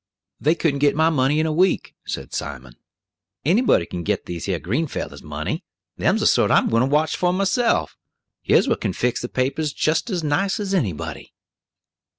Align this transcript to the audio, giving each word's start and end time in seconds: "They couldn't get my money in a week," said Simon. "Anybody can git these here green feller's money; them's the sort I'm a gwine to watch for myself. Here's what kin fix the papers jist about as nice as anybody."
"They 0.39 0.55
couldn't 0.55 0.79
get 0.79 0.95
my 0.95 1.11
money 1.11 1.39
in 1.39 1.45
a 1.45 1.51
week," 1.51 1.93
said 2.07 2.33
Simon. 2.33 2.75
"Anybody 3.45 3.85
can 3.85 4.01
git 4.01 4.25
these 4.25 4.45
here 4.45 4.57
green 4.57 4.87
feller's 4.87 5.21
money; 5.21 5.63
them's 5.95 6.21
the 6.21 6.25
sort 6.25 6.49
I'm 6.49 6.65
a 6.69 6.69
gwine 6.71 6.81
to 6.81 6.87
watch 6.87 7.15
for 7.15 7.31
myself. 7.31 7.95
Here's 8.41 8.67
what 8.67 8.81
kin 8.81 8.93
fix 8.93 9.21
the 9.21 9.29
papers 9.29 9.73
jist 9.73 10.09
about 10.09 10.15
as 10.15 10.23
nice 10.23 10.59
as 10.59 10.73
anybody." 10.73 11.33